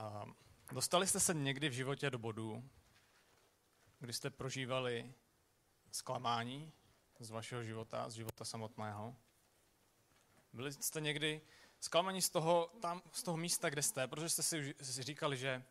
[0.00, 0.26] A
[0.72, 2.70] dostali jste se někdy v životě do bodu,
[3.98, 5.14] kdy jste prožívali
[5.92, 6.72] zklamání
[7.18, 9.16] z vašeho života, z života samotného?
[10.52, 11.40] Byli jste někdy
[11.80, 14.42] zklamaní z toho, tam, z toho místa, kde jste, protože jste
[14.82, 15.64] si říkali, že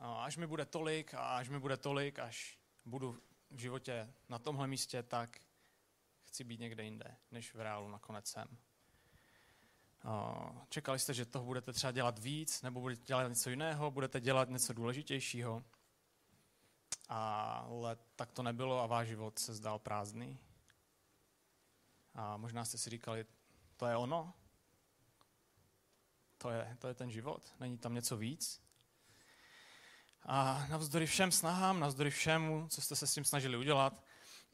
[0.00, 4.66] až mi bude tolik a až mi bude tolik, až budu v životě na tomhle
[4.66, 5.40] místě, tak
[6.24, 8.58] chci být někde jinde, než v reálu nakonec jsem.
[10.68, 14.48] Čekali jste, že toho budete třeba dělat víc, nebo budete dělat něco jiného, budete dělat
[14.48, 15.64] něco důležitějšího.
[17.08, 20.38] Ale tak to nebylo a váš život se zdal prázdný.
[22.14, 23.26] A možná jste si říkali,
[23.76, 24.34] to je ono?
[26.38, 27.54] To je, to je ten život?
[27.60, 28.62] Není tam něco víc?
[30.22, 34.02] A navzdory všem snahám, navzdory všemu, co jste se s tím snažili udělat,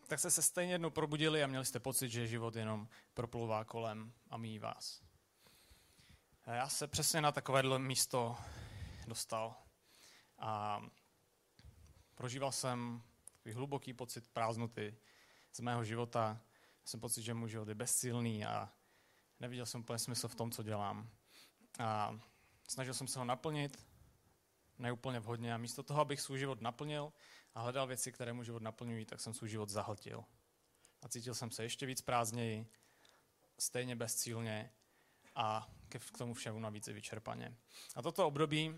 [0.06, 4.12] tak jste se stejně jednou probudili a měli jste pocit, že život jenom proplouvá kolem
[4.30, 5.02] a míjí vás.
[6.44, 8.36] A já se přesně na takovéhle místo
[9.06, 9.54] dostal
[10.38, 10.82] a
[12.14, 14.96] prožíval jsem takový hluboký pocit prázdnoty
[15.52, 16.40] z mého života.
[16.84, 18.72] Jsem pocit, že můj život je bezcílný a
[19.40, 21.10] neviděl jsem úplně smysl v tom, co dělám.
[21.78, 22.18] A
[22.68, 23.86] snažil jsem se ho naplnit,
[24.78, 25.54] neúplně vhodně.
[25.54, 27.12] A místo toho, abych svůj život naplnil
[27.54, 30.24] a hledal věci, které můj život naplňují, tak jsem svůj život zahltil.
[31.02, 32.66] A cítil jsem se ještě víc prázdněji,
[33.58, 34.72] stejně bezcílně
[35.34, 37.56] a k tomu všemu navíc i vyčerpaně.
[37.96, 38.76] A toto období uh,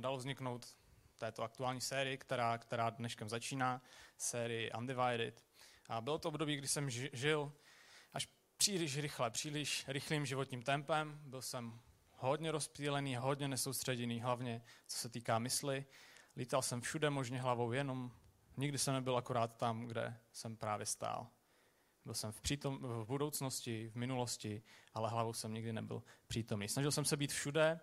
[0.00, 0.76] dalo vzniknout
[1.18, 3.82] této aktuální sérii, která, která dneškem začíná,
[4.16, 5.44] sérii Undivided.
[5.88, 7.52] A bylo to období, kdy jsem žil
[8.12, 11.20] až příliš rychle, příliš rychlým životním tempem.
[11.22, 11.80] Byl jsem
[12.16, 15.86] hodně rozptýlený, hodně nesoustředěný, hlavně co se týká mysli.
[16.36, 18.12] Lítal jsem všude možně hlavou, jenom
[18.56, 21.26] nikdy jsem nebyl akorát tam, kde jsem právě stál.
[22.10, 24.62] Byl jsem v, přítom, v budoucnosti, v minulosti,
[24.94, 26.68] ale hlavou jsem nikdy nebyl přítomný.
[26.68, 27.80] Snažil jsem se být všude,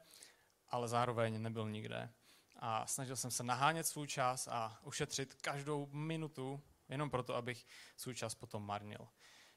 [0.69, 2.13] ale zároveň nebyl nikde.
[2.55, 8.15] A snažil jsem se nahánět svůj čas a ušetřit každou minutu, jenom proto, abych svůj
[8.15, 9.07] čas potom marnil.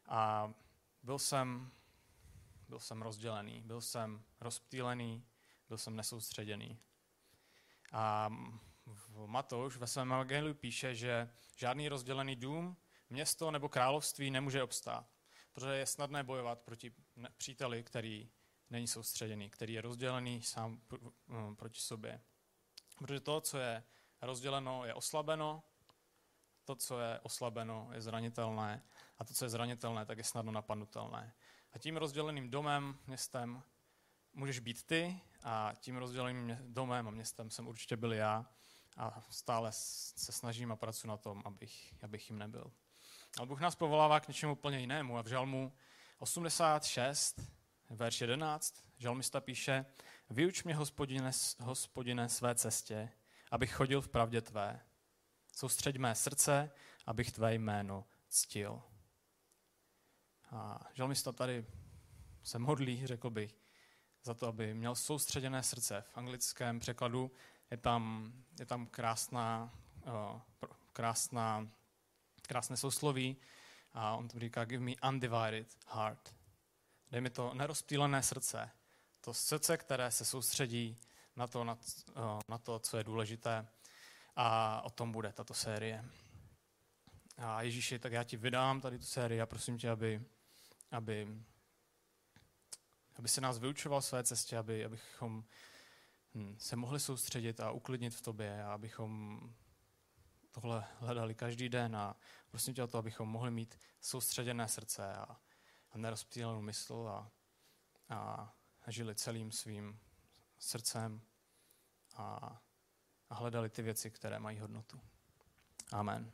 [0.08, 0.52] A
[1.02, 1.70] byl jsem
[2.68, 5.26] byl jsem rozdělený, byl jsem rozptýlený,
[5.68, 6.78] byl jsem nesoustředěný.
[7.92, 8.30] A
[8.86, 12.76] v Matouš ve svém evangeliu píše, že žádný rozdělený dům,
[13.10, 15.06] město nebo království nemůže obstát,
[15.52, 16.92] protože je snadné bojovat proti
[17.36, 18.30] příteli, který
[18.70, 20.80] není soustředěný, který je rozdělený sám
[21.56, 22.20] proti sobě.
[22.98, 23.84] Protože to, co je
[24.22, 25.62] rozděleno, je oslabeno,
[26.64, 28.82] to, co je oslabeno, je zranitelné
[29.18, 31.34] a to, co je zranitelné, tak je snadno napadnutelné.
[31.72, 33.62] A tím rozděleným domem, městem
[34.32, 38.46] můžeš být ty a tím rozděleným domem a městem jsem určitě byl já
[38.96, 42.72] a stále se snažím a pracuji na tom, abych, abych jim nebyl.
[43.38, 45.72] Ale Bůh nás povolává k něčemu úplně jinému a v žalmu
[46.18, 47.40] 86,
[47.90, 49.86] verš 11, žalmista píše,
[50.30, 51.30] vyuč mě, hospodine,
[51.60, 53.10] hospodine, své cestě,
[53.50, 54.80] abych chodil v pravdě tvé.
[55.52, 56.70] Soustřeď mé srdce,
[57.06, 58.82] abych tvé jméno ctil.
[60.50, 61.66] A žalmista tady
[62.42, 63.60] se modlí, řekl bych,
[64.22, 66.04] za to, aby měl soustředěné srdce.
[66.08, 67.32] V anglickém překladu
[67.70, 69.74] je tam, je tam krásná,
[70.92, 71.68] krásná,
[72.50, 73.36] krásné sousloví
[73.92, 76.34] a on tam říká, give me undivided heart.
[77.10, 78.70] Dej mi to nerozptýlené srdce.
[79.20, 80.96] To srdce, které se soustředí
[81.36, 81.78] na to, na,
[82.48, 83.68] na to, co je důležité.
[84.36, 86.04] A o tom bude tato série.
[87.38, 90.20] A Ježíši, tak já ti vydám tady tu sérii a prosím tě, aby
[90.90, 91.28] aby,
[93.16, 95.44] aby se nás vyučoval své cestě, aby, abychom
[96.34, 99.40] hm, se mohli soustředit a uklidnit v tobě a abychom
[100.50, 102.16] tohle hledali každý den a
[102.50, 105.36] prosím tě o to, abychom mohli mít soustředěné srdce a,
[105.90, 107.30] a nerozptýlenou mysl a,
[108.08, 110.00] a žili celým svým
[110.58, 111.20] srdcem
[112.16, 112.60] a,
[113.30, 115.00] a hledali ty věci, které mají hodnotu.
[115.92, 116.32] Amen.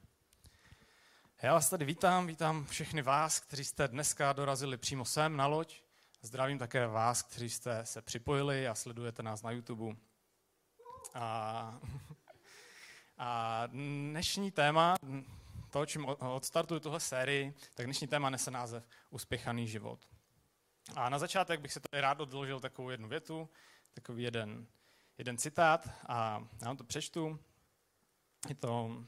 [1.42, 5.82] Já vás tady vítám, vítám všechny vás, kteří jste dneska dorazili přímo sem na loď.
[6.22, 9.96] Zdravím také vás, kteří jste se připojili a sledujete nás na YouTube.
[11.14, 11.80] A,
[13.18, 14.96] a dnešní téma,
[15.70, 20.08] to, čím odstartuju tuhle sérii, tak dnešní téma nese název Uspěchaný život.
[20.96, 23.48] A na začátek bych se tady rád odložil takovou jednu větu,
[23.94, 24.66] takový jeden,
[25.18, 27.38] jeden citát a já vám to přečtu.
[28.48, 29.04] Je to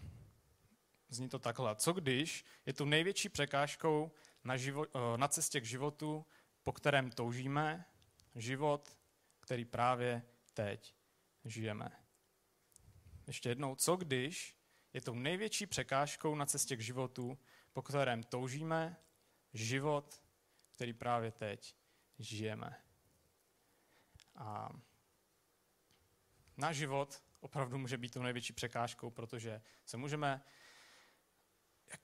[1.11, 1.77] Zní to takhle.
[1.77, 4.13] Co když je tu největší překážkou
[4.45, 6.27] na, živo, na cestě k životu,
[6.63, 7.85] po kterém toužíme,
[8.35, 8.97] život,
[9.41, 10.23] který právě
[10.55, 10.95] teď
[11.45, 12.08] žijeme.
[13.29, 14.57] Ještě jednou, co když
[14.93, 17.39] je tou největší překážkou na cestě k životu,
[17.73, 18.97] po kterém toužíme,
[19.53, 20.23] život,
[20.71, 21.77] který právě teď
[22.19, 22.85] žijeme.
[24.37, 24.69] A
[26.57, 30.45] náš život opravdu může být tou největší překážkou, protože se můžeme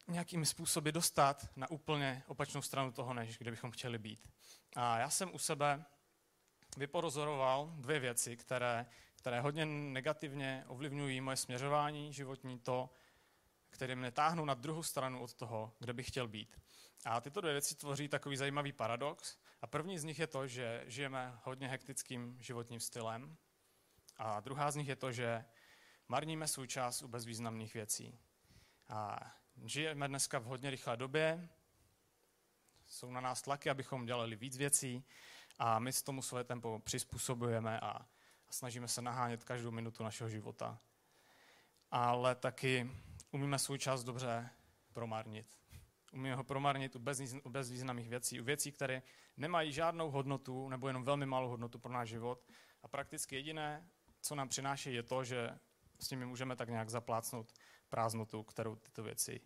[0.09, 4.33] nějakými způsoby dostat na úplně opačnou stranu toho, než kde bychom chtěli být.
[4.77, 5.85] A já jsem u sebe
[6.77, 8.87] vyporozoroval dvě věci, které,
[9.25, 12.91] které hodně negativně ovlivňují moje směřování životní, to,
[13.71, 16.61] které mě táhnou na druhou stranu od toho, kde bych chtěl být.
[17.05, 19.39] A tyto dvě věci tvoří takový zajímavý paradox.
[19.63, 23.37] A první z nich je to, že žijeme hodně hektickým životním stylem.
[24.17, 25.45] A druhá z nich je to, že
[26.09, 28.19] marníme svůj čas u bezvýznamných věcí.
[28.89, 29.33] A
[29.65, 31.49] žijeme dneska v hodně rychlé době,
[32.87, 35.05] jsou na nás tlaky, abychom dělali víc věcí
[35.59, 38.07] a my s tomu své tempo přizpůsobujeme a,
[38.49, 40.79] a snažíme se nahánět každou minutu našeho života.
[41.91, 42.91] Ale taky
[43.31, 44.51] umíme svůj čas dobře
[44.93, 45.47] promarnit.
[46.13, 47.03] Umíme ho promarnit u,
[47.43, 49.03] u bezvýznamných věcí, u věcí, které
[49.37, 52.47] nemají žádnou hodnotu nebo jenom velmi malou hodnotu pro náš život.
[52.83, 53.89] A prakticky jediné,
[54.21, 55.59] co nám přináší, je to, že
[56.01, 57.53] s nimi můžeme tak nějak zaplácnout
[57.89, 59.41] prázdnotu, kterou tyto věci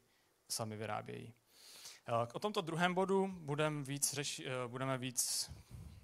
[0.49, 1.35] sami vyrábějí.
[2.09, 5.51] Eh, o tomto druhém bodu budeme víc, řeši, eh, budeme víc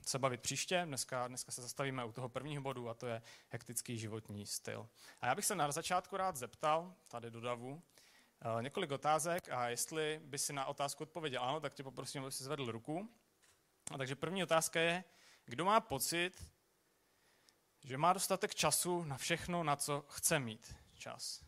[0.09, 0.83] se bavit příště.
[0.85, 4.89] Dneska, dneska se zastavíme u toho prvního bodu a to je hektický životní styl.
[5.21, 7.83] A já bych se na začátku rád zeptal, tady do davu,
[8.41, 12.33] eh, několik otázek a jestli by si na otázku odpověděl ano, tak tě poprosím, aby
[12.33, 13.11] si zvedl ruku.
[13.91, 15.05] A takže první otázka je,
[15.45, 16.49] kdo má pocit,
[17.85, 21.45] že má dostatek času na všechno, na co chce mít čas.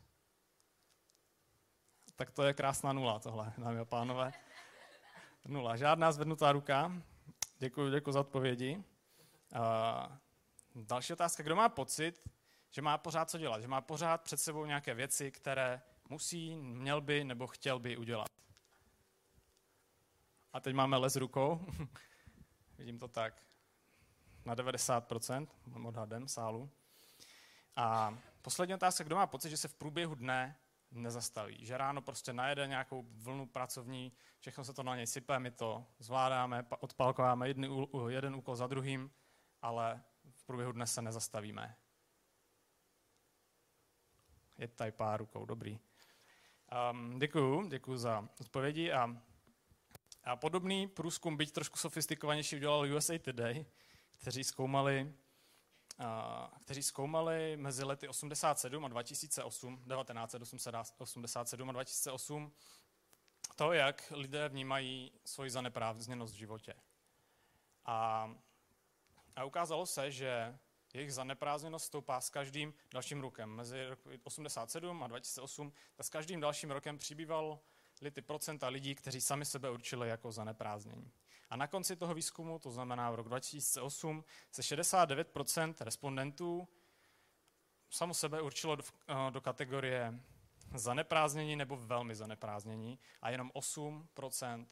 [2.16, 4.32] Tak to je krásná nula tohle, dámy a pánové.
[5.44, 5.76] Nula.
[5.76, 6.92] Žádná zvednutá ruka.
[7.58, 8.84] Děkuji, děkuji za odpovědi.
[9.54, 11.42] Uh, další otázka.
[11.42, 12.22] Kdo má pocit,
[12.70, 13.60] že má pořád co dělat?
[13.60, 18.28] Že má pořád před sebou nějaké věci, které musí, měl by nebo chtěl by udělat?
[20.52, 21.66] A teď máme les rukou.
[22.78, 23.42] Vidím to tak
[24.44, 25.46] na 90%
[25.84, 26.70] odhadem sálu.
[27.76, 30.56] A poslední otázka, kdo má pocit, že se v průběhu dne
[30.90, 31.66] nezastaví.
[31.66, 35.86] Že ráno prostě najede nějakou vlnu pracovní, všechno se to na něj sype, my to
[35.98, 39.10] zvládáme, odpalkováme jedný, jeden úkol za druhým,
[39.62, 41.76] ale v průběhu dne se nezastavíme.
[44.58, 45.78] Je tady pár rukou, dobrý.
[46.92, 49.16] Um, děkuju, děkuju za odpovědi a,
[50.24, 53.66] a podobný průzkum, byť trošku sofistikovanější, udělal USA Today,
[54.16, 55.14] kteří zkoumali,
[56.60, 62.52] kteří zkoumali mezi lety 87 a 2008, 1987 a 2008,
[63.56, 66.74] to, jak lidé vnímají svoji zaneprázdněnost v životě.
[67.84, 68.30] A,
[69.36, 70.58] a ukázalo se, že
[70.94, 73.50] jejich zaneprázdněnost stoupá s každým dalším rokem.
[73.50, 73.76] Mezi
[74.24, 77.60] 87 a 2008, tak s každým dalším rokem přibýval
[78.10, 81.12] ty procenta lidí, kteří sami sebe určili jako zaneprázdnění.
[81.50, 86.68] A na konci toho výzkumu, to znamená v rok 2008, se 69% respondentů
[87.90, 90.20] samo sebe určilo do, eh, do kategorie
[90.74, 94.66] zaneprázdnění nebo velmi zaneprázdnění a jenom 8%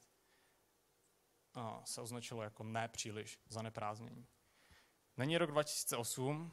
[1.56, 4.26] eh, se označilo jako nepříliš zaneprázdnění.
[5.16, 6.50] Není rok 2008,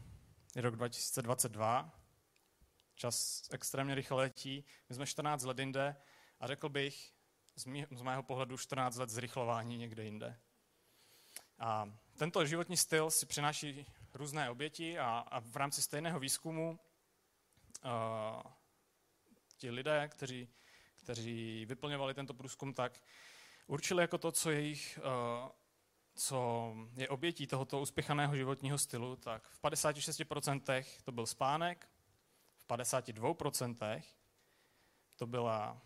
[0.56, 2.00] je rok 2022,
[2.95, 5.95] čas extrémně rychle letí, my jsme 14 let jinde
[6.39, 7.13] a řekl bych,
[7.62, 10.40] z, mý, z mého pohledu 14 let zrychlování někde jinde.
[11.60, 16.80] A tento životní styl si přináší různé oběti a, a v rámci stejného výzkumu
[17.85, 18.52] uh,
[19.57, 20.50] ti lidé, kteří,
[20.95, 23.04] kteří vyplňovali tento průzkum, tak
[23.68, 25.50] určili jako to, co, jejich, uh,
[26.16, 31.90] co je obětí tohoto uspěchaného životního stylu, tak v 56% to byl spánek,
[32.56, 34.02] v 52%
[35.16, 35.81] to byla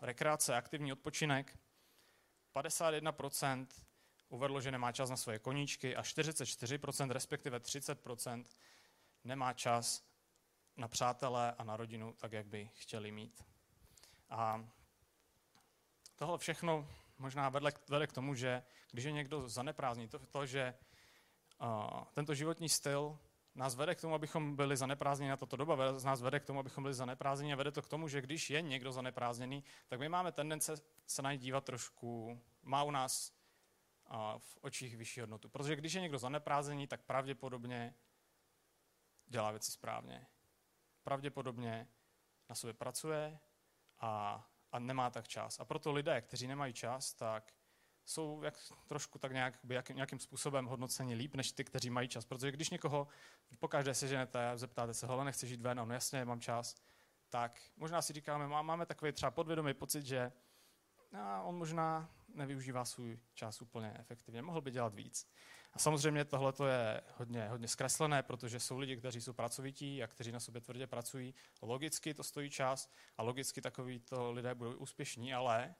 [0.00, 1.58] rekreace, aktivní odpočinek.
[2.54, 3.66] 51%
[4.28, 8.44] uvedlo, že nemá čas na svoje koníčky a 44%, respektive 30%
[9.24, 10.04] nemá čas
[10.76, 13.44] na přátelé a na rodinu tak, jak by chtěli mít.
[14.30, 14.64] A
[16.16, 20.74] tohle všechno možná vedle, vede k tomu, že když je někdo zaneprázdní, to, to že
[21.60, 23.18] uh, tento životní styl
[23.58, 26.84] nás vede k tomu, abychom byli zaneprázdněni na toto doba, nás vede k tomu, abychom
[26.84, 30.32] byli zaneprázdněni a vede to k tomu, že když je někdo zaneprázdněný, tak my máme
[30.32, 30.74] tendence
[31.06, 33.32] se na dívat trošku, má u nás
[34.38, 35.48] v očích vyšší hodnotu.
[35.48, 37.94] Protože když je někdo zaneprázdněný, tak pravděpodobně
[39.26, 40.26] dělá věci správně.
[41.02, 41.88] Pravděpodobně
[42.48, 43.38] na sobě pracuje
[43.98, 45.60] a, a nemá tak čas.
[45.60, 47.54] A proto lidé, kteří nemají čas, tak
[48.08, 52.24] jsou jak, trošku tak nějak, jak, nějakým způsobem hodnoceni líp, než ty, kteří mají čas.
[52.24, 53.08] Protože když někoho
[53.58, 56.76] pokaždé seženete a zeptáte se, hele, nechci žít ven, no jasně, mám čas,
[57.28, 60.32] tak možná si říkáme, máme takový třeba podvědomý pocit, že
[61.12, 65.28] a on možná nevyužívá svůj čas úplně efektivně, mohl by dělat víc.
[65.72, 70.32] A samozřejmě tohle je hodně, hodně zkreslené, protože jsou lidi, kteří jsou pracovití a kteří
[70.32, 71.34] na sobě tvrdě pracují.
[71.62, 75.74] Logicky to stojí čas a logicky takovýto lidé budou úspěšní, ale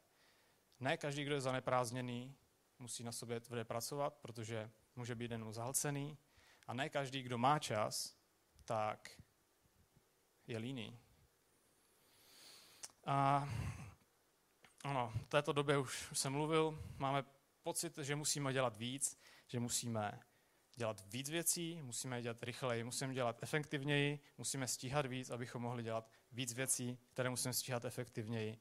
[0.81, 2.35] ne každý, kdo je zaneprázdněný,
[2.79, 6.19] musí na sobě tvrdě pracovat, protože může být jenom zahlcený.
[6.67, 8.17] A ne každý, kdo má čas,
[8.65, 9.23] tak
[10.47, 10.99] je líný.
[13.07, 13.49] A
[14.85, 17.25] ano, v této době už jsem mluvil, máme
[17.63, 20.21] pocit, že musíme dělat víc, že musíme
[20.77, 26.11] dělat víc věcí, musíme dělat rychleji, musíme dělat efektivněji, musíme stíhat víc, abychom mohli dělat
[26.33, 28.59] víc věcí, které musíme stíhat efektivněji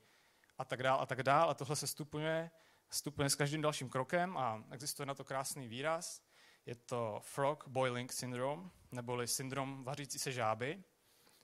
[0.57, 1.49] a tak dál a tak dál.
[1.49, 2.51] A tohle se stupňuje,
[2.89, 6.21] stupňuje s každým dalším krokem a existuje na to krásný výraz.
[6.65, 10.83] Je to frog boiling syndrome, neboli syndrom vařící se žáby.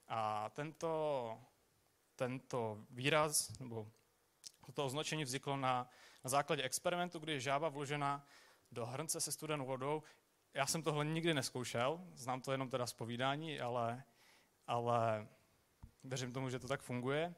[0.08, 1.40] A tento,
[2.16, 3.88] tento výraz, nebo
[4.74, 5.90] to označení vzniklo na,
[6.24, 8.26] na základě experimentu, kdy je žába vložena
[8.74, 10.04] do hrnce se studenou vodou.
[10.54, 14.04] Já jsem tohle nikdy neskoušel, znám to jenom teda z povídání, ale,
[14.68, 15.28] ale
[16.04, 17.36] věřím tomu, že to tak funguje.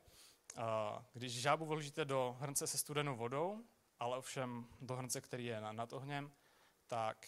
[1.13, 3.63] Když žábu vložíte do hrnce se studenou vodou,
[3.99, 6.31] ale ovšem do hrnce, který je nad ohněm,
[6.87, 7.27] tak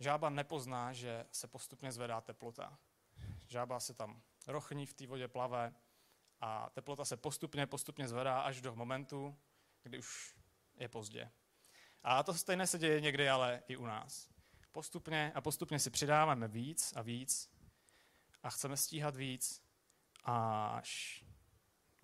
[0.00, 2.78] žába nepozná, že se postupně zvedá teplota.
[3.48, 5.74] Žába se tam rochní v té vodě plave
[6.40, 9.38] a teplota se postupně, postupně zvedá až do momentu,
[9.82, 10.36] kdy už
[10.76, 11.30] je pozdě.
[12.02, 14.28] A to stejné se děje někdy ale i u nás.
[14.72, 17.50] Postupně a postupně si přidáváme víc a víc
[18.42, 19.62] a chceme stíhat víc,
[20.24, 21.24] až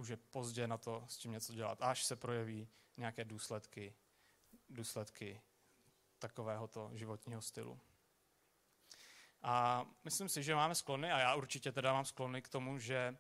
[0.03, 3.95] už je pozdě na to s tím něco dělat, až se projeví nějaké důsledky,
[4.69, 5.41] důsledky
[6.19, 7.81] takovéhoto životního stylu.
[9.43, 13.17] A myslím si, že máme sklony, a já určitě teda mám sklony k tomu, že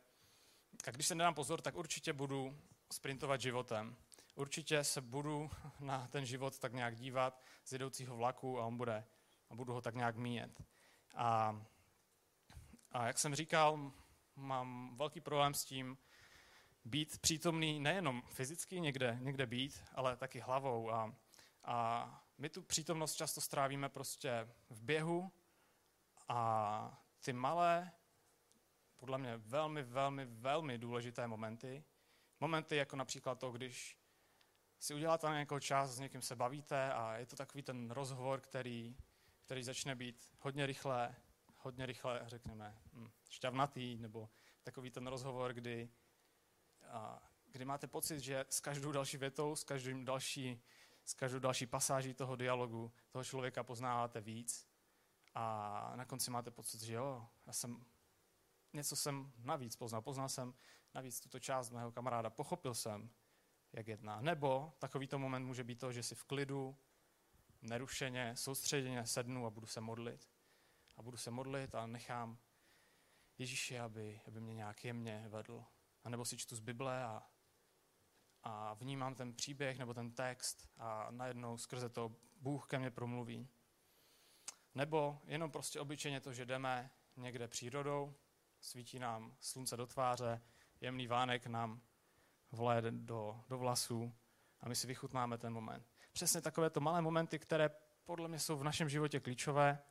[0.87, 2.59] a když se nedám pozor, tak určitě budu
[2.93, 3.97] sprintovat životem.
[4.35, 9.05] Určitě se budu na ten život tak nějak dívat z jedoucího vlaku a on bude,
[9.51, 10.63] a budu ho tak nějak míjet.
[11.15, 11.61] A,
[12.93, 13.93] a jak jsem říkal,
[14.37, 15.99] mám velký problém s tím
[16.85, 20.91] být přítomný nejenom fyzicky někde, někde být, ale taky hlavou.
[20.91, 21.15] A,
[21.65, 25.33] a my tu přítomnost často strávíme prostě v běhu
[26.29, 27.93] a ty malé
[28.97, 31.85] podle mě velmi, velmi, velmi důležité momenty.
[32.41, 33.99] Momenty jako například to, když
[34.79, 38.41] si uděláte na nějakou čas, s někým se bavíte a je to takový ten rozhovor,
[38.41, 38.97] který,
[39.41, 41.15] který začne být hodně rychle,
[41.57, 44.29] hodně rychle, řekněme, hm, šťavnatý, nebo
[44.63, 45.91] takový ten rozhovor, kdy,
[47.47, 50.63] kdy máte pocit, že s každou další větou, s, každým další,
[51.05, 54.69] s každou další pasáží toho dialogu toho člověka poznáváte víc
[55.35, 57.85] a na konci máte pocit, že jo, já jsem
[58.73, 60.03] něco jsem navíc poznal.
[60.03, 60.55] Poznal jsem
[60.95, 62.31] navíc tuto část mého kamaráda.
[62.31, 63.11] Pochopil jsem,
[63.73, 64.21] jak jedná.
[64.21, 66.77] Nebo takovýto moment může být to, že si v klidu,
[67.63, 70.31] nerušeně, soustředěně sednu a budu se modlit.
[70.97, 72.39] A budu se modlit a nechám
[73.39, 75.65] Ježíši, aby, aby mě nějak jemně vedl.
[76.05, 77.23] A nebo si čtu z Bible a,
[78.43, 83.49] a vnímám ten příběh nebo ten text a najednou skrze to Bůh ke mně promluví.
[84.75, 88.15] Nebo jenom prostě obyčejně to, že jdeme někde přírodou
[88.61, 90.43] svítí nám slunce do tváře,
[90.81, 91.81] jemný vánek nám
[92.53, 94.15] vleje do, do vlasů
[94.61, 95.87] a my si vychutnáme ten moment.
[96.13, 97.71] Přesně takovéto malé momenty, které
[98.05, 99.83] podle mě jsou v našem životě klíčové,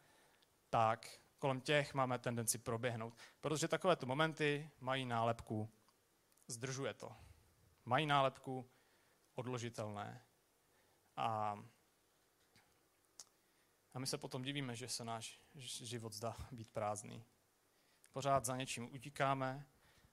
[0.70, 3.18] tak kolem těch máme tendenci proběhnout.
[3.42, 5.70] Protože takovéto momenty mají nálepku
[6.52, 7.16] zdržuje to.
[7.86, 8.70] Mají nálepku
[9.36, 10.26] odložitelné.
[11.16, 11.60] A,
[13.94, 17.26] a my se potom divíme, že se náš život zdá být prázdný
[18.12, 19.66] pořád za něčím utíkáme,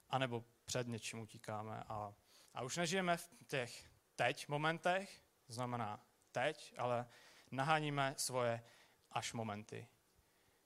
[0.08, 1.84] anebo před něčím utíkáme.
[1.88, 2.14] A,
[2.54, 7.08] a už nežijeme v těch teď momentech, znamená teď, ale
[7.50, 8.64] naháníme svoje
[9.12, 9.88] až momenty.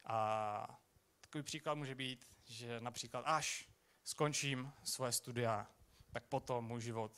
[0.05, 0.81] A
[1.21, 3.69] takový příklad může být, že například až
[4.05, 5.67] skončím svoje studia,
[6.13, 7.13] tak potom můj život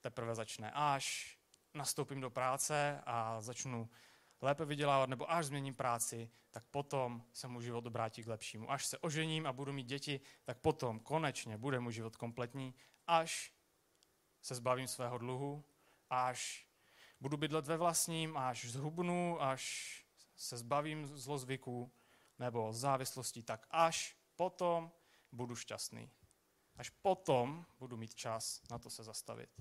[0.00, 0.70] teprve začne.
[0.74, 1.36] Až
[1.74, 3.90] nastoupím do práce a začnu
[4.40, 8.70] lépe vydělávat, nebo až změním práci, tak potom se můj život obrátí k lepšímu.
[8.70, 12.74] Až se ožením a budu mít děti, tak potom konečně bude můj život kompletní,
[13.06, 13.52] až
[14.42, 15.64] se zbavím svého dluhu,
[16.10, 16.66] až
[17.20, 20.04] budu bydlet ve vlastním, až zhubnu, až
[20.36, 21.92] se zbavím zlozvyků
[22.38, 24.92] nebo závislostí, tak až potom
[25.32, 26.10] budu šťastný.
[26.76, 29.60] Až potom budu mít čas na to se zastavit.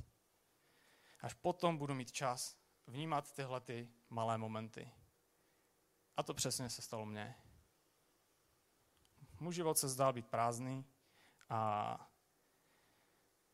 [1.19, 4.91] Až potom budu mít čas vnímat tyhle ty malé momenty.
[6.17, 7.35] A to přesně se stalo mně.
[9.39, 10.85] Můj život se zdál být prázdný
[11.49, 12.11] a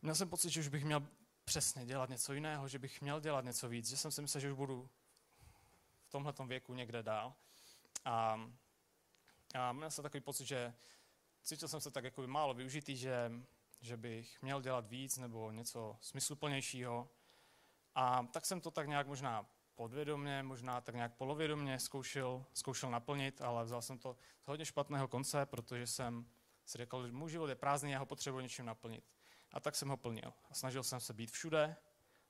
[0.01, 1.07] měl jsem pocit, že už bych měl
[1.43, 4.51] přesně dělat něco jiného, že bych měl dělat něco víc, že jsem si myslel, že
[4.51, 4.89] už budu
[6.01, 7.33] v tomhle věku někde dál.
[8.05, 8.39] A,
[9.59, 10.73] a měl jsem takový pocit, že
[11.47, 13.31] cítil jsem se tak jako málo využitý, že,
[13.81, 17.09] že bych měl dělat víc nebo něco smysluplnějšího.
[17.95, 23.41] A tak jsem to tak nějak možná podvědomě, možná tak nějak polovědomě zkoušel, zkoušel naplnit,
[23.41, 26.25] ale vzal jsem to z hodně špatného konce, protože jsem
[26.65, 29.03] si řekl, že můj život je prázdný, já ho potřebuji něčím naplnit.
[29.51, 30.33] A tak jsem ho plnil.
[30.49, 31.75] A snažil jsem se být všude,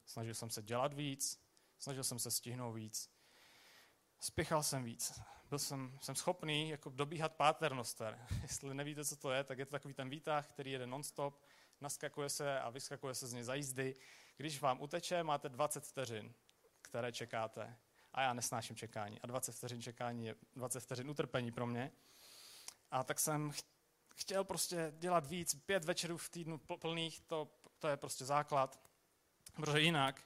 [0.05, 1.43] snažil jsem se dělat víc,
[1.77, 3.11] snažil jsem se stihnout víc.
[4.19, 5.21] Spěchal jsem víc.
[5.49, 8.27] Byl jsem, jsem schopný jako dobíhat páternoster.
[8.41, 11.43] Jestli nevíte, co to je, tak je to takový ten výtah, který jede nonstop,
[11.81, 13.95] naskakuje se a vyskakuje se z něj za jízdy.
[14.37, 16.33] Když vám uteče, máte 20 vteřin,
[16.81, 17.77] které čekáte.
[18.13, 19.21] A já nesnáším čekání.
[19.21, 21.91] A 20 vteřin čekání je 20 vteřin utrpení pro mě.
[22.91, 23.51] A tak jsem
[24.15, 28.81] chtěl prostě dělat víc, pět večerů v týdnu plných, to, to je prostě základ,
[29.55, 30.23] protože jinak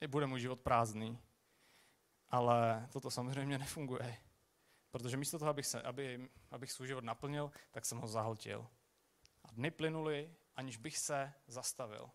[0.00, 1.18] je bude můj život prázdný.
[2.30, 4.16] Ale toto samozřejmě nefunguje.
[4.90, 8.66] Protože místo toho, abych, se, aby, abych svůj život naplnil, tak jsem ho zahltil.
[9.44, 12.10] A dny plynuly, aniž bych se zastavil.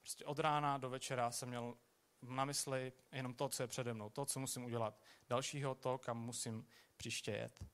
[0.00, 1.74] Prostě od rána do večera jsem měl
[2.22, 5.00] na mysli jenom to, co je přede mnou, to, co musím udělat.
[5.28, 6.66] Dalšího, to, kam musím
[6.96, 7.64] příště jet.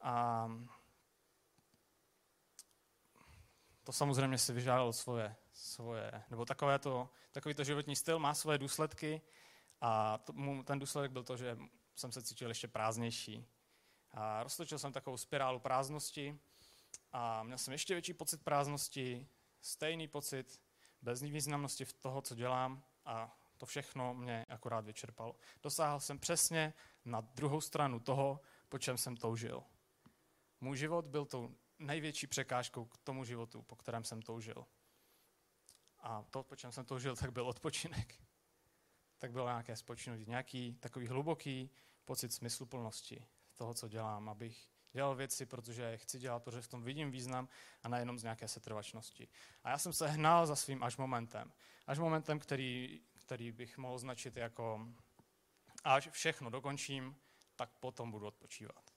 [0.00, 0.46] A
[3.84, 8.58] to samozřejmě si vyžádalo svoje, svoje nebo takové to, takový to životní styl má svoje
[8.58, 9.22] důsledky
[9.80, 10.32] a to,
[10.64, 11.58] ten důsledek byl to, že
[11.94, 13.46] jsem se cítil ještě prázdnější.
[14.10, 16.40] A roztočil jsem takovou spirálu prázdnosti
[17.12, 19.28] a měl jsem ještě větší pocit prázdnosti,
[19.60, 20.60] stejný pocit
[21.02, 25.36] bez významnosti v toho, co dělám a to všechno mě akorát vyčerpalo.
[25.62, 29.62] Dosáhl jsem přesně na druhou stranu toho, po čem jsem toužil.
[30.60, 34.66] Můj život byl tou největší překážkou k tomu životu, po kterém jsem toužil.
[35.98, 38.29] A to, po čem jsem toužil, tak byl odpočinek.
[39.20, 41.70] Tak bylo nějaké spočinutí, nějaký takový hluboký
[42.04, 46.82] pocit smysluplnosti toho, co dělám, abych dělal věci, protože je chci dělat, protože v tom
[46.82, 47.48] vidím význam
[47.82, 49.28] a nejenom z nějaké setrvačnosti.
[49.64, 51.52] A já jsem se hnal za svým až momentem.
[51.86, 54.88] Až momentem, který, který bych mohl značit jako
[55.84, 57.16] až všechno dokončím,
[57.56, 58.90] tak potom budu odpočívat.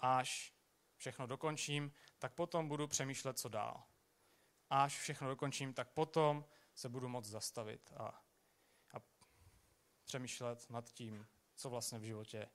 [0.00, 0.54] Až
[0.96, 3.82] všechno dokončím, tak potom budu přemýšlet, co dál.
[4.70, 8.22] Až všechno dokončím, tak potom se budu moct zastavit a,
[10.06, 12.48] přemýšlet nad tím, co vlastně v životě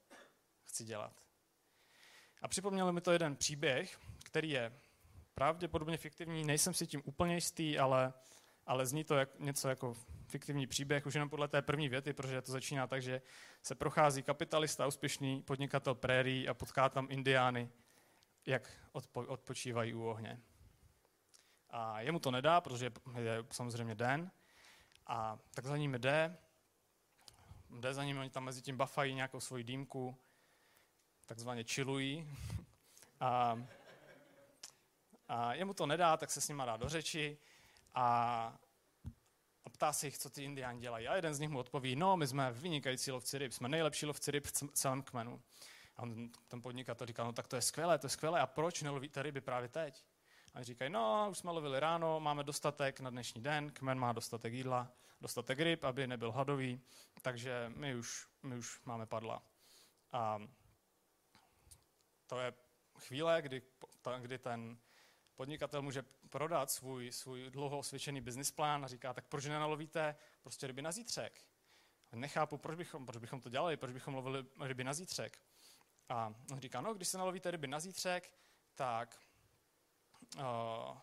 [0.63, 1.13] chci dělat.
[2.41, 4.79] A připomněl mi to jeden příběh, který je
[5.33, 8.13] pravděpodobně fiktivní, nejsem si tím úplně jistý, ale,
[8.65, 9.93] ale zní to jak, něco jako
[10.27, 13.21] fiktivní příběh, už jenom podle té první věty, protože to začíná tak, že
[13.63, 17.69] se prochází kapitalista, úspěšný podnikatel prérí a potká tam indiány
[18.45, 20.41] jak odpo, odpočívají u ohně.
[21.69, 24.31] A jemu to nedá, protože je samozřejmě den,
[25.07, 26.37] a tak za ním jde,
[27.79, 30.17] jde za ním, oni tam mezi tím bafají nějakou svoji dýmku,
[31.25, 32.37] takzvaně chillují.
[33.19, 33.59] A,
[35.27, 37.37] a jemu to nedá, tak se s nima dá do řeči
[37.93, 38.05] a,
[39.65, 41.07] a ptá se jich, co ty indiáni dělají.
[41.07, 44.31] A jeden z nich mu odpoví, no, my jsme vynikající lovci ryb, jsme nejlepší lovci
[44.31, 45.41] ryb v celém kmenu.
[45.97, 48.81] A on, ten podnikatel říkal, no tak to je skvělé, to je skvělé, a proč
[48.81, 50.05] nelovíte ryby právě teď?
[50.53, 54.53] A říkají, no, už jsme lovili ráno, máme dostatek na dnešní den, kmen má dostatek
[54.53, 56.81] jídla, dostatek ryb, aby nebyl hladový,
[57.21, 59.43] takže my už, my už máme padla.
[60.11, 60.39] A
[62.27, 62.53] to je
[62.99, 63.61] chvíle, kdy,
[64.21, 64.77] kdy ten
[65.35, 70.67] podnikatel může prodat svůj, svůj dlouho osvědčený business plán a říká, tak proč nenalovíte prostě
[70.67, 71.45] ryby na zítřek?
[72.11, 75.39] Nechápu, proč bychom, proč bychom to dělali, proč bychom lovili ryby na zítřek.
[76.09, 78.33] A on říká, no, když se nalovíte ryby na zítřek,
[78.75, 79.19] tak,
[80.37, 80.97] uh,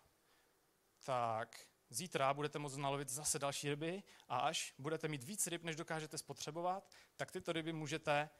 [1.04, 5.77] tak zítra budete moct nalovit zase další ryby a až budete mít víc ryb, než
[5.77, 8.31] dokážete spotřebovat, tak tyto ryby můžete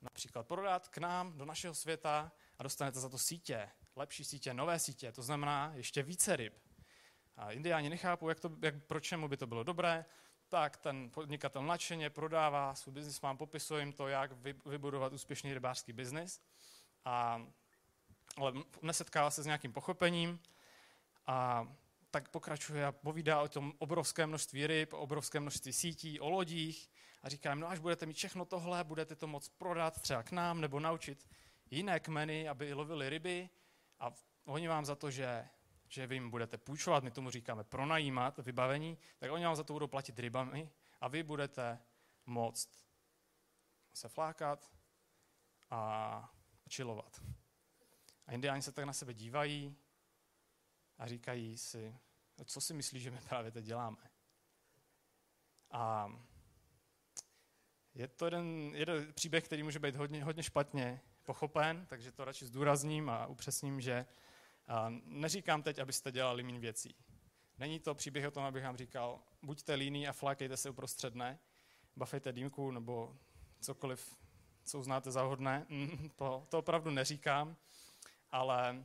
[0.00, 4.78] například prodat k nám do našeho světa a dostanete za to sítě, lepší sítě, nové
[4.78, 6.54] sítě, to znamená ještě více ryb.
[7.36, 10.04] A indiáni nechápou, jak to, jak, proč čemu by to bylo dobré,
[10.48, 14.32] tak ten podnikatel nadšeně prodává svůj biznis, mám popisuje jim to, jak
[14.66, 16.42] vybudovat úspěšný rybářský biznis.
[17.04, 17.46] A,
[18.36, 20.40] ale nesetkává se s nějakým pochopením
[21.26, 21.68] a
[22.10, 26.90] tak pokračuje a povídá o tom obrovské množství ryb, obrovské množství sítí, o lodích
[27.22, 30.32] a říká jim, no až budete mít všechno tohle, budete to moct prodat třeba k
[30.32, 31.26] nám nebo naučit
[31.70, 33.50] jiné kmeny, aby lovili ryby
[34.00, 34.12] a
[34.44, 35.48] oni vám za to, že
[35.88, 39.72] že vy jim budete půjčovat, my tomu říkáme pronajímat vybavení, tak oni vám za to
[39.72, 41.78] budou platit rybami a vy budete
[42.26, 42.84] moct
[43.94, 44.72] se flákat
[45.70, 46.34] a
[46.68, 47.22] čilovat.
[48.26, 49.76] A indiáni se tak na sebe dívají
[50.98, 51.98] a říkají si,
[52.44, 54.10] co si myslí, že my právě teď děláme.
[55.70, 56.12] A
[57.94, 62.46] Je to jeden, jeden příběh, který může být hodně, hodně špatně pochopen, takže to radši
[62.46, 64.06] zdůrazním a upřesním, že
[65.04, 66.94] neříkám teď, abyste dělali méně věcí.
[67.58, 71.38] Není to příběh o tom, abych vám říkal, buďte líní a flákejte se uprostřed dne,
[71.96, 73.18] bafejte dýmku nebo
[73.60, 74.16] cokoliv,
[74.64, 75.66] co uznáte za hodné.
[76.16, 77.56] To, to opravdu neříkám,
[78.30, 78.84] ale,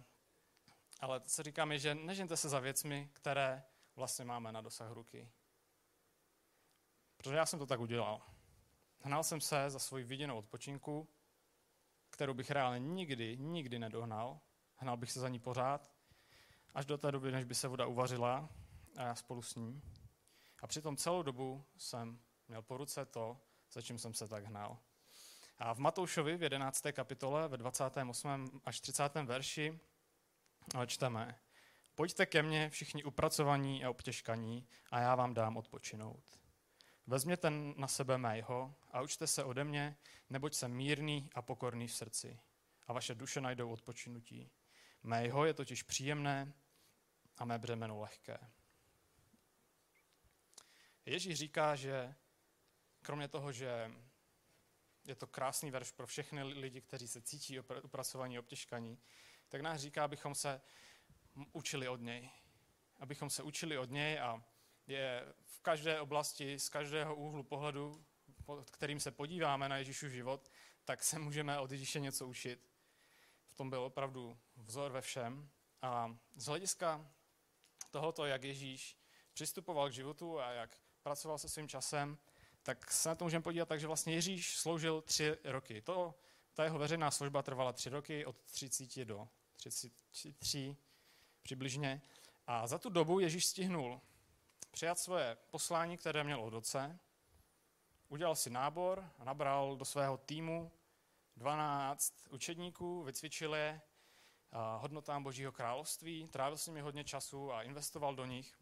[0.99, 3.63] ale to, co říkám, je, že nežente se za věcmi, které
[3.95, 5.31] vlastně máme na dosah ruky.
[7.17, 8.21] Protože já jsem to tak udělal.
[8.99, 11.09] Hnal jsem se za svoji viděnou odpočinku,
[12.09, 14.39] kterou bych reálně nikdy, nikdy nedohnal.
[14.75, 15.91] Hnal bych se za ní pořád,
[16.73, 18.49] až do té doby, než by se voda uvařila
[18.97, 19.81] a já spolu s ní.
[20.61, 24.77] A přitom celou dobu jsem měl po ruce to, za čím jsem se tak hnal.
[25.57, 26.83] A v Matoušovi v 11.
[26.91, 28.61] kapitole ve 28.
[28.65, 29.15] až 30.
[29.15, 29.79] verši
[30.85, 31.39] čteme
[31.95, 36.39] Pojďte ke mně všichni upracovaní a obtěžkaní a já vám dám odpočinout.
[37.07, 39.97] Vezměte na sebe mého a učte se ode mě,
[40.29, 42.39] neboť jsem mírný a pokorný v srdci
[42.87, 44.51] a vaše duše najdou odpočinutí.
[45.03, 46.53] Mého je totiž příjemné
[47.37, 48.37] a mé břemeno lehké.
[51.05, 52.15] Ježíš říká, že
[53.01, 53.91] kromě toho, že
[55.05, 58.99] je to krásný verš pro všechny lidi, kteří se cítí upracovaní, obtěžkaní,
[59.53, 60.61] tak nás říká, abychom se
[61.51, 62.29] učili od něj.
[62.99, 64.43] Abychom se učili od něj a
[64.87, 68.05] je v každé oblasti, z každého úhlu pohledu,
[68.45, 70.51] pod kterým se podíváme na Ježíšův život,
[70.85, 72.69] tak se můžeme od Ježíše něco učit.
[73.49, 75.49] V tom byl opravdu vzor ve všem.
[75.81, 77.11] A z hlediska
[77.91, 78.97] tohoto, jak Ježíš
[79.33, 82.17] přistupoval k životu a jak pracoval se svým časem,
[82.63, 85.81] tak se na to můžeme podívat tak, že vlastně Ježíš sloužil tři roky.
[85.81, 86.15] To,
[86.53, 89.27] ta jeho veřejná služba trvala tři roky, od 30 do
[89.69, 90.77] 33
[91.41, 92.01] přibližně.
[92.47, 94.01] A za tu dobu Ježíš stihnul
[94.71, 96.99] přijat svoje poslání, které měl od oce,
[98.09, 100.71] udělal si nábor a nabral do svého týmu
[101.37, 103.81] 12 učedníků, vycvičil je
[104.77, 108.59] hodnotám Božího království, trávil s nimi hodně času a investoval do nich,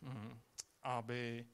[0.00, 0.40] mhm,
[0.82, 1.46] aby,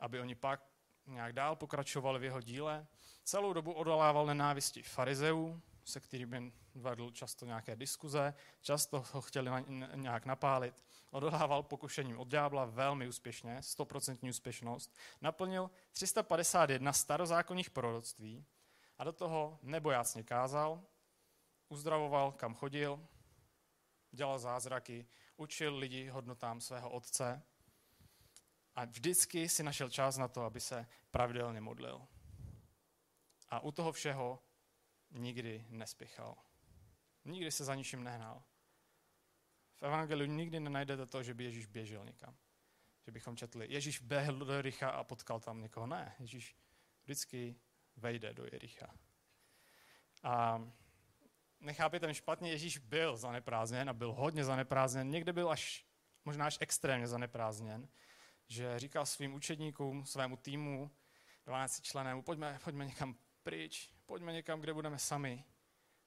[0.00, 0.66] aby oni pak
[1.06, 2.86] nějak dál pokračovali v jeho díle.
[3.24, 9.50] Celou dobu odolával nenávisti farizeů, se kterými vedl často nějaké diskuze, často ho chtěli
[9.94, 10.74] nějak napálit.
[11.10, 14.96] Odolával pokušením od ďábla velmi úspěšně, 100% úspěšnost.
[15.20, 18.44] Naplnil 351 starozákonních proroctví
[18.98, 20.82] a do toho nebojácně kázal,
[21.68, 23.06] uzdravoval, kam chodil,
[24.10, 27.42] dělal zázraky, učil lidi hodnotám svého otce
[28.74, 32.06] a vždycky si našel čas na to, aby se pravidelně modlil.
[33.48, 34.42] A u toho všeho
[35.12, 36.36] nikdy nespěchal.
[37.24, 38.42] Nikdy se za ničím nehnal.
[39.76, 42.36] V Evangeliu nikdy nenajdete to, že by Ježíš běžel někam.
[43.06, 45.86] Že bychom četli, Ježíš běhl do Jericha a potkal tam někoho.
[45.86, 46.56] Ne, Ježíš
[47.02, 47.56] vždycky
[47.96, 48.94] vejde do Jericha.
[50.22, 50.62] A
[51.60, 55.10] nechápěte mi špatně, Ježíš byl zaneprázdněn a byl hodně zaneprázdněn.
[55.10, 55.86] Někde byl až,
[56.24, 57.88] možná až extrémně zaneprázdněn,
[58.48, 60.90] že říkal svým učedníkům, svému týmu,
[61.44, 65.44] 12 členému, pojďme, pojďme někam pryč, pojďme někam, kde budeme sami.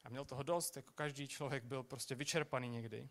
[0.04, 3.10] A měl toho dost, jako každý člověk byl prostě vyčerpaný někdy.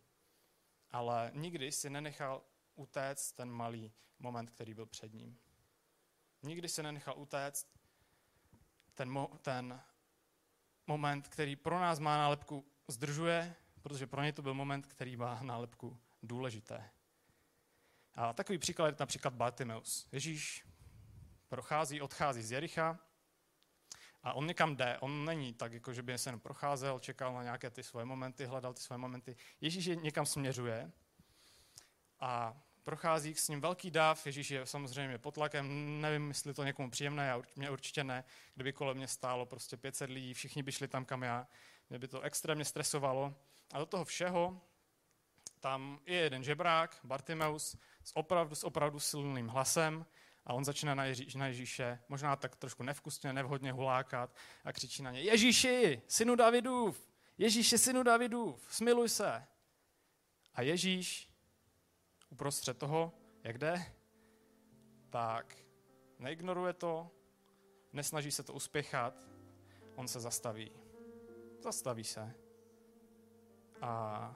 [0.91, 2.43] Ale nikdy si nenechal
[2.75, 5.39] utéct ten malý moment, který byl před ním.
[6.43, 7.79] Nikdy si nenechal utéct
[8.95, 9.81] ten, mo- ten
[10.87, 15.43] moment, který pro nás má nálepku zdržuje, protože pro ně to byl moment, který má
[15.43, 16.91] nálepku důležité.
[18.15, 20.09] A takový příklad je například Bartimeus.
[20.13, 20.67] Ježíš
[21.49, 22.99] prochází, odchází z Jericha
[24.25, 24.99] a on někam jde.
[25.01, 28.47] On není tak, jako že by se jen procházel, čekal na nějaké ty svoje momenty,
[28.47, 29.37] hledal ty svoje momenty.
[29.61, 30.91] Ježíš je někam směřuje
[32.21, 34.27] a prochází s ním velký dáv.
[34.27, 38.25] Ježíš je samozřejmě pod tlakem, nevím, jestli to někomu příjemné, já, mě určitě ne.
[38.55, 41.47] Kdyby kolem mě stálo prostě 500 lidí, všichni by šli tam, kam já.
[41.91, 43.35] Mě by to extrémně stresovalo.
[43.73, 44.61] A do toho všeho
[45.61, 50.07] tam je jeden žebrák, Bartimeus, s opravdu, s opravdu silným hlasem,
[50.47, 55.03] a on začne na, Ježí, na Ježíše, možná tak trošku nevkusně, nevhodně hulákat a křičí
[55.03, 59.47] na ně, Ježíši, synu Davidův, Ježíši, synu Davidův, smiluj se.
[60.55, 61.31] A Ježíš
[62.29, 63.85] uprostřed toho, jak jde,
[65.11, 65.57] tak
[66.19, 67.11] neignoruje to,
[67.93, 69.29] nesnaží se to uspěchat,
[69.95, 70.71] on se zastaví.
[71.61, 72.35] Zastaví se.
[73.81, 74.35] A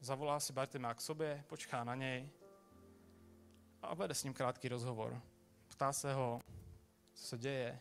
[0.00, 2.30] zavolá si Bartima k sobě, počká na něj
[3.82, 5.22] a vede s ním krátký rozhovor.
[5.68, 6.40] Ptá se ho,
[7.14, 7.80] co se děje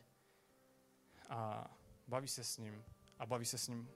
[1.30, 1.72] a
[2.08, 2.84] baví se s ním.
[3.20, 3.90] A baví se s ním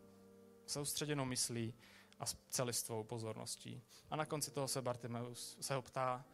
[0.66, 1.74] soustředěnou myslí
[2.20, 3.82] a s celistvou pozorností.
[4.10, 6.26] A na konci toho se Bartimeus se ho ptá,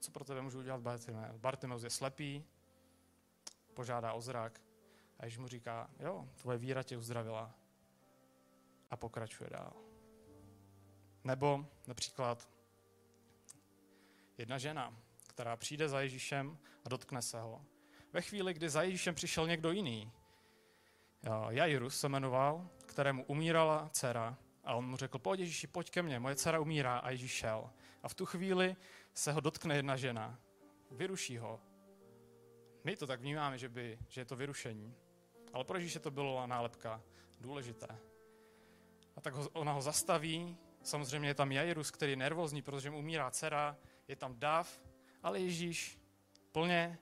[0.00, 1.36] co pro tebe můžu udělat Bartimeus.
[1.36, 2.44] Bartimeus je slepý,
[3.74, 4.60] požádá o zrak
[5.18, 7.54] a Ježíš mu říká, jo, tvoje víra tě uzdravila
[8.90, 9.72] a pokračuje dál.
[11.24, 12.48] Nebo například
[14.38, 14.96] jedna žena,
[15.40, 17.64] která přijde za Ježíšem a dotkne se ho.
[18.12, 20.12] Ve chvíli, kdy za Ježíšem přišel někdo jiný,
[21.48, 26.20] Jairus se jmenoval, kterému umírala dcera, a on mu řekl, pojď Ježíši, pojď ke mně,
[26.20, 27.70] moje dcera umírá a Ježíš šel.
[28.02, 28.76] A v tu chvíli
[29.14, 30.38] se ho dotkne jedna žena,
[30.90, 31.60] vyruší ho.
[32.84, 34.94] My to tak vnímáme, že, by, že je to vyrušení.
[35.52, 37.02] Ale pro Ježíše to bylo nálepka
[37.40, 37.98] důležité.
[39.16, 42.98] A tak ho, ona ho zastaví, samozřejmě je tam Jairus, který je nervózní, protože mu
[42.98, 43.76] umírá dcera,
[44.08, 44.89] je tam dav,
[45.22, 46.00] ale Ježíš
[46.52, 46.98] plně,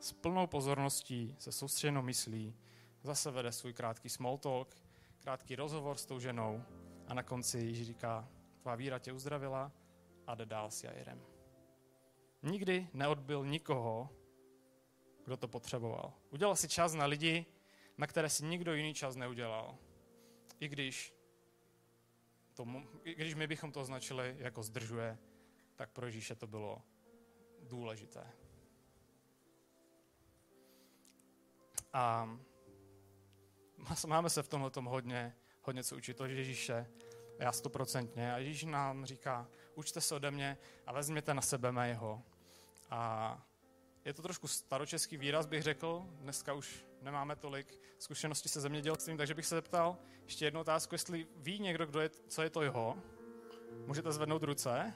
[0.00, 2.54] s plnou pozorností, se soustředěnou myslí,
[3.02, 4.76] zase vede svůj krátký small talk,
[5.20, 6.64] krátký rozhovor s tou ženou
[7.06, 8.28] a na konci Ježíš říká,
[8.62, 9.72] tvá víra tě uzdravila
[10.26, 11.22] a jde dál s Jairem.
[12.42, 14.10] Nikdy neodbil nikoho,
[15.24, 16.12] kdo to potřeboval.
[16.30, 17.46] Udělal si čas na lidi,
[17.98, 19.78] na které si nikdo jiný čas neudělal.
[20.60, 21.14] I když,
[22.54, 22.66] to,
[23.04, 25.18] i když my bychom to označili jako zdržuje,
[25.76, 26.82] tak pro Ježíše to bylo
[27.62, 28.26] důležité.
[31.92, 32.36] A
[34.06, 36.86] máme se v tomhle hodně, hodně co učit, to Ježíše,
[37.38, 38.34] já stoprocentně.
[38.34, 42.22] A Ježíš nám říká, učte se ode mě a vezměte na sebe mého.
[42.90, 43.42] A
[44.04, 46.06] je to trošku staročeský výraz, bych řekl.
[46.10, 51.26] Dneska už nemáme tolik zkušeností se zemědělstvím, takže bych se zeptal ještě jednu otázku, jestli
[51.36, 52.98] ví někdo, kdo je, co je to jeho.
[53.86, 54.94] Můžete zvednout ruce.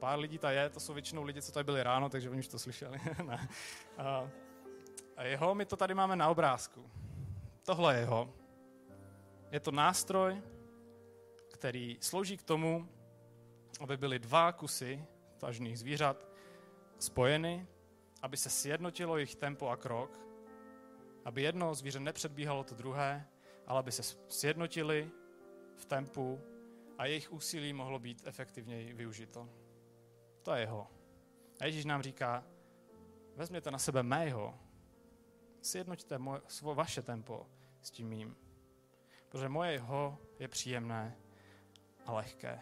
[0.00, 2.48] Pár lidí tady je, to jsou většinou lidi, co tady byli ráno, takže oni už
[2.48, 3.00] to slyšeli.
[3.26, 3.48] ne.
[3.98, 4.30] A,
[5.16, 6.90] a jeho, my to tady máme na obrázku.
[7.62, 8.34] Tohle je jeho.
[9.50, 10.42] Je to nástroj,
[11.52, 12.88] který slouží k tomu,
[13.80, 15.04] aby byly dva kusy
[15.38, 16.26] tažných zvířat
[16.98, 17.66] spojeny,
[18.22, 20.20] aby se sjednotilo jejich tempo a krok,
[21.24, 23.26] aby jedno zvíře nepředbíhalo to druhé,
[23.66, 25.10] ale aby se sjednotili
[25.76, 26.40] v tempu
[26.98, 29.48] a jejich úsilí mohlo být efektivněji využito.
[30.50, 30.86] To je jeho.
[31.60, 32.44] A Ježíš nám říká,
[33.36, 34.58] vezměte na sebe mého,
[35.62, 37.46] sjednoťte moje, svo, vaše tempo
[37.82, 38.36] s tím mým.
[39.28, 41.16] Protože moje jeho je příjemné
[42.06, 42.60] a lehké.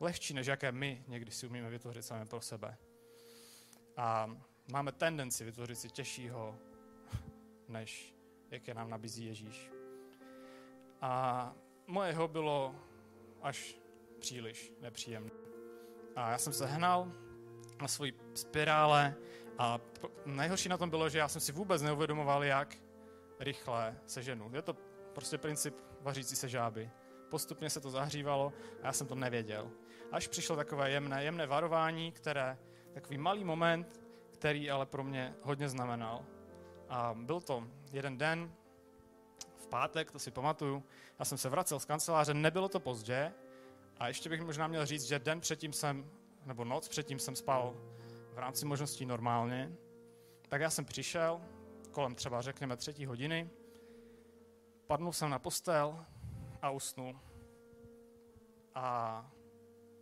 [0.00, 2.76] Lehčí, než jaké my někdy si umíme vytvořit sami pro sebe.
[3.96, 4.36] A
[4.72, 6.58] máme tendenci vytvořit si těžšího,
[7.68, 8.14] než
[8.50, 9.70] jaké nám nabízí Ježíš.
[11.00, 11.54] A
[11.86, 12.74] mojeho bylo
[13.42, 13.76] až
[14.18, 15.41] příliš nepříjemné.
[16.16, 17.12] A já jsem se hnal
[17.80, 19.14] na svoji spirále
[19.58, 19.80] a
[20.26, 22.76] nejhorší na tom bylo, že já jsem si vůbec neuvědomoval, jak
[23.40, 24.50] rychle se ženu.
[24.54, 24.76] Je to
[25.12, 26.90] prostě princip vařící se žáby.
[27.30, 29.70] Postupně se to zahřívalo a já jsem to nevěděl.
[30.12, 32.58] Až přišlo takové jemné, jemné varování, které,
[32.92, 34.00] takový malý moment,
[34.32, 36.24] který ale pro mě hodně znamenal.
[36.88, 38.52] A byl to jeden den,
[39.56, 40.84] v pátek, to si pamatuju,
[41.18, 43.32] já jsem se vracel z kanceláře, nebylo to pozdě
[43.98, 46.10] a ještě bych možná měl říct, že den předtím jsem,
[46.44, 47.74] nebo noc předtím jsem spal
[48.34, 49.72] v rámci možností normálně,
[50.48, 51.40] tak já jsem přišel
[51.90, 53.50] kolem třeba řekněme třetí hodiny,
[54.86, 56.06] padnul jsem na postel
[56.62, 57.20] a usnul.
[58.74, 59.30] A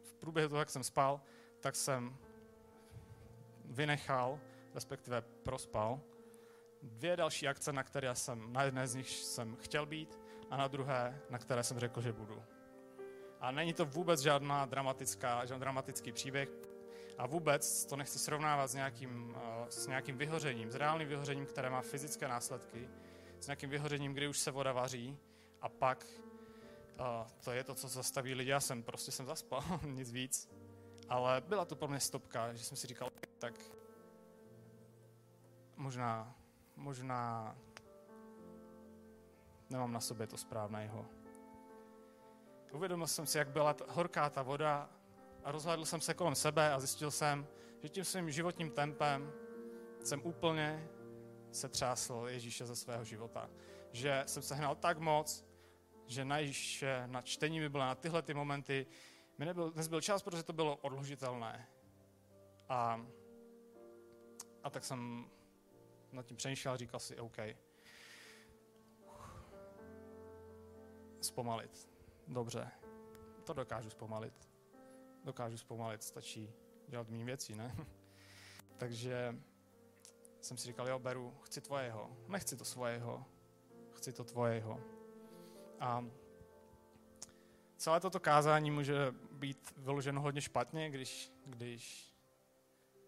[0.02, 1.20] v průběhu toho, jak jsem spal,
[1.60, 2.16] tak jsem
[3.64, 4.40] vynechal,
[4.74, 6.00] respektive prospal,
[6.82, 10.68] dvě další akce, na které jsem, na jedné z nich jsem chtěl být a na
[10.68, 12.42] druhé, na které jsem řekl, že budu.
[13.40, 16.48] A není to vůbec žádná dramatická, žádný dramatický příběh
[17.18, 21.70] a vůbec to nechci srovnávat s nějakým, eh, s nějakým vyhořením, s reálným vyhořením, které
[21.70, 22.88] má fyzické následky,
[23.40, 25.18] s nějakým vyhořením, kdy už se voda vaří
[25.60, 26.06] a pak
[27.00, 28.50] uh, to je to, co zastaví lidi.
[28.50, 30.50] Já jsem prostě jsem zaspal, nic víc.
[31.08, 33.54] Ale byla to pro mě stopka, že jsem si říkal, tak
[35.76, 36.34] možná,
[36.76, 37.56] možná
[39.70, 41.19] nemám na sobě to správného.
[42.72, 44.90] Uvědomil jsem si, jak byla horká ta voda
[45.44, 47.46] a rozhledl jsem se kolem sebe a zjistil jsem,
[47.82, 49.32] že tím svým životním tempem
[50.04, 50.88] jsem úplně
[51.52, 53.50] se třásl Ježíše ze svého života.
[53.92, 55.44] Že jsem se hnal tak moc,
[56.06, 58.86] že na Ježíše, na čtení mi bylo na tyhle ty momenty,
[59.38, 61.68] mi nebyl, nezbyl čas, protože to bylo odložitelné.
[62.68, 63.06] A,
[64.62, 65.30] a tak jsem
[66.12, 67.36] nad tím přemýšlel a říkal si, OK,
[71.20, 71.89] zpomalit.
[72.30, 72.70] Dobře,
[73.44, 74.48] to dokážu zpomalit.
[75.24, 76.52] Dokážu zpomalit, stačí
[76.88, 77.76] dělat méně věcí, ne?
[78.78, 79.36] Takže
[80.40, 82.16] jsem si říkal, jo, beru, chci tvojeho.
[82.28, 83.24] Nechci to svojeho,
[83.92, 84.80] chci to tvojeho.
[85.80, 86.04] A
[87.76, 92.14] celé toto kázání může být vyloženo hodně špatně, když, když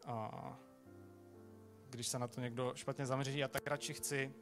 [0.07, 0.59] a,
[1.91, 3.39] když se na to někdo špatně zaměří.
[3.39, 4.35] Já tak radši chci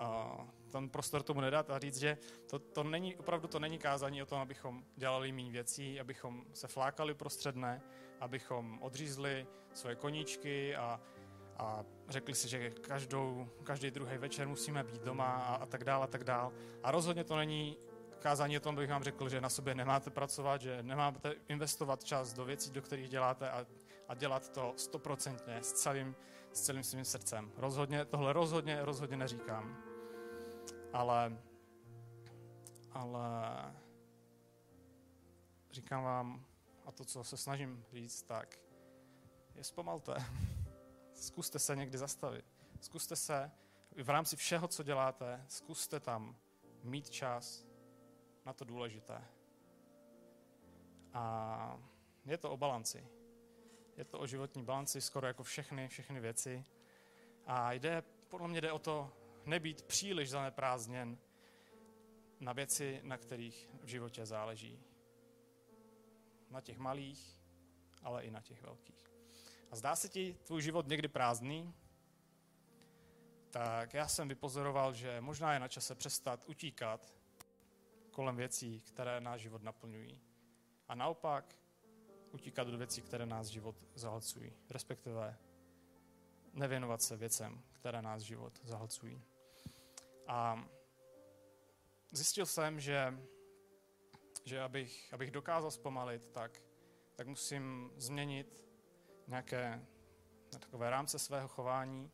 [0.00, 2.18] uh, ten prostor tomu nedat a říct, že
[2.50, 6.68] to, to není, opravdu to není kázání o tom, abychom dělali méně věcí, abychom se
[6.68, 7.82] flákali prostředné,
[8.20, 11.00] abychom odřízli svoje koníčky a,
[11.56, 16.02] a řekli si, že každou, každý druhý večer musíme být doma a, a tak dál
[16.02, 16.52] a tak dál.
[16.82, 17.76] A rozhodně to není
[18.18, 22.32] kázání o tom, bych vám řekl, že na sobě nemáte pracovat, že nemáte investovat čas
[22.32, 23.66] do věcí, do kterých děláte a,
[24.08, 26.16] a dělat to stoprocentně s celým,
[26.52, 27.52] s celým svým srdcem.
[27.56, 29.87] Rozhodně, tohle rozhodně, rozhodně neříkám.
[30.92, 31.38] Ale,
[32.92, 33.30] ale
[35.70, 36.44] říkám vám,
[36.84, 38.58] a to, co se snažím říct, tak
[39.54, 40.14] je zpomalte.
[41.14, 42.44] Zkuste se někdy zastavit.
[42.80, 43.50] Zkuste se
[44.02, 46.36] v rámci všeho, co děláte, zkuste tam
[46.82, 47.66] mít čas
[48.46, 49.24] na to důležité.
[51.12, 51.78] A
[52.24, 53.08] je to o balanci.
[53.96, 56.64] Je to o životní balanci, skoro jako všechny, všechny věci.
[57.46, 59.12] A jde, podle mě jde o to
[59.48, 61.18] nebýt příliš zaneprázdněn
[62.40, 64.80] na věci, na kterých v životě záleží.
[66.50, 67.40] Na těch malých,
[68.02, 69.10] ale i na těch velkých.
[69.70, 71.74] A zdá se ti tvůj život někdy prázdný?
[73.50, 77.14] Tak já jsem vypozoroval, že možná je na čase přestat utíkat
[78.10, 80.20] kolem věcí, které náš život naplňují.
[80.88, 81.58] A naopak
[82.30, 85.38] utíkat do věcí, které nás život zahlcují, respektive
[86.52, 89.22] nevěnovat se věcem, které nás život zahlcují.
[90.28, 90.64] A
[92.12, 93.18] zjistil jsem, že,
[94.44, 96.62] že abych, abych dokázal zpomalit, tak,
[97.16, 98.64] tak musím změnit
[99.26, 99.86] nějaké
[100.58, 102.10] takové rámce svého chování,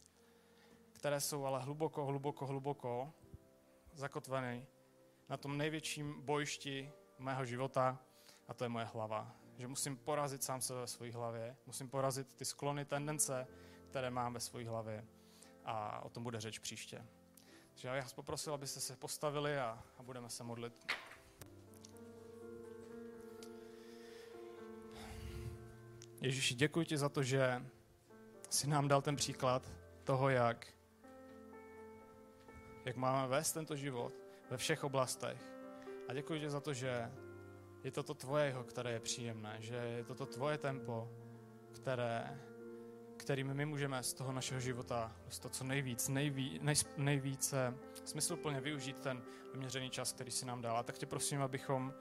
[0.92, 3.12] které jsou ale hluboko, hluboko, hluboko
[3.92, 4.66] zakotveny
[5.29, 7.98] na tom největším bojišti mého života,
[8.48, 9.37] a to je moje hlava.
[9.59, 13.46] Že musím porazit sám sebe ve své hlavě, musím porazit ty sklony, tendence,
[13.90, 15.07] které mám ve své hlavě.
[15.64, 17.07] A o tom bude řeč příště.
[17.74, 20.87] Takže já vás poprosil, abyste se postavili a, a budeme se modlit.
[26.20, 27.64] Ježíši, děkuji ti za to, že
[28.50, 29.72] jsi nám dal ten příklad
[30.04, 30.66] toho, jak,
[32.84, 34.12] jak máme vést tento život
[34.50, 35.38] ve všech oblastech.
[36.08, 37.12] A děkuji ti za to, že
[37.84, 41.08] je toto tvoje, které je příjemné, že je toto tvoje tempo,
[41.72, 42.40] které
[43.24, 48.96] kterým my můžeme z toho našeho života dostat co nejvíc, nejví, nej, nejvíce smysluplně využít
[48.96, 50.76] ten vyměřený čas, který si nám dal.
[50.76, 51.94] A tak tě prosím, abychom,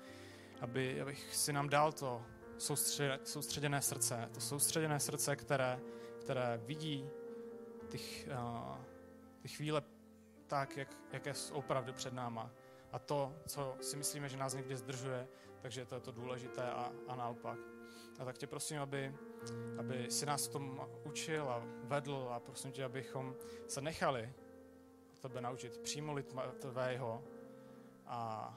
[0.61, 2.25] aby, abych si nám dal to
[2.57, 5.79] soustřed, soustředěné srdce, to soustředěné srdce, které,
[6.21, 7.09] které vidí
[7.89, 8.77] ty, uh,
[9.41, 9.83] ty chvíle
[10.47, 12.51] tak, jak, jaké jsou opravdu před náma.
[12.91, 15.27] A to, co si myslíme, že nás někdy zdržuje,
[15.61, 17.59] takže to je to důležité a, a naopak.
[18.19, 19.15] A tak tě prosím, aby,
[19.77, 23.35] aby si nás tom učil a vedl a prosím tě, abychom
[23.67, 24.33] se nechali
[25.21, 26.25] tebe naučit přijmout
[26.59, 27.23] tvého
[28.05, 28.53] a,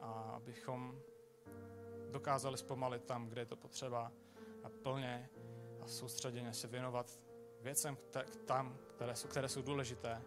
[0.00, 1.00] a abychom
[2.10, 4.12] dokázali zpomalit tam, kde je to potřeba
[4.64, 5.30] a plně
[5.80, 7.20] a soustředěně se věnovat
[7.60, 7.96] věcem
[8.46, 10.22] tam, které jsou, které jsou důležité,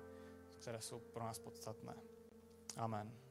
[0.61, 1.95] které jsou pro nás podstatné.
[2.77, 3.22] Amen.